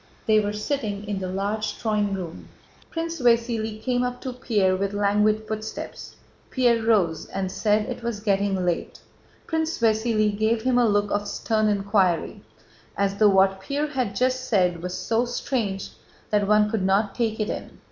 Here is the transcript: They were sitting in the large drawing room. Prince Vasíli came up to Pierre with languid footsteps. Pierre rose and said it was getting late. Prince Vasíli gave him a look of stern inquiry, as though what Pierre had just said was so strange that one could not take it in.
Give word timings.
They 0.25 0.39
were 0.39 0.51
sitting 0.51 1.07
in 1.07 1.19
the 1.19 1.29
large 1.29 1.77
drawing 1.79 2.15
room. 2.15 2.47
Prince 2.89 3.21
Vasíli 3.21 3.79
came 3.83 4.01
up 4.01 4.19
to 4.21 4.33
Pierre 4.33 4.75
with 4.75 4.93
languid 4.95 5.47
footsteps. 5.47 6.15
Pierre 6.49 6.81
rose 6.81 7.27
and 7.27 7.51
said 7.51 7.85
it 7.87 8.01
was 8.01 8.19
getting 8.19 8.65
late. 8.65 8.99
Prince 9.45 9.77
Vasíli 9.77 10.35
gave 10.35 10.63
him 10.63 10.79
a 10.79 10.87
look 10.89 11.11
of 11.11 11.27
stern 11.27 11.67
inquiry, 11.67 12.41
as 12.97 13.17
though 13.17 13.29
what 13.29 13.61
Pierre 13.61 13.89
had 13.89 14.15
just 14.15 14.47
said 14.49 14.81
was 14.81 14.97
so 14.97 15.23
strange 15.25 15.89
that 16.31 16.47
one 16.47 16.71
could 16.71 16.81
not 16.83 17.13
take 17.13 17.39
it 17.39 17.51
in. 17.51 17.77